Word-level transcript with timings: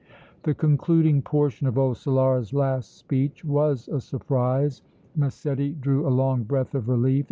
The 0.41 0.55
concluding 0.55 1.21
portion 1.21 1.67
of 1.67 1.77
old 1.77 1.95
Solara's 1.95 2.53
last 2.55 2.97
speech 2.97 3.45
was 3.45 3.87
a 3.87 4.01
surprise. 4.01 4.81
Massetti 5.15 5.73
drew 5.73 6.07
a 6.07 6.09
long 6.09 6.41
breath 6.41 6.73
of 6.73 6.89
relief. 6.89 7.19